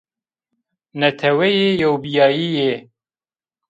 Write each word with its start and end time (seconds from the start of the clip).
Neteweyê 0.99 1.69
Yewbîyayeyî 1.81 2.73